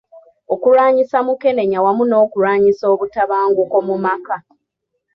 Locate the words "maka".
4.05-4.35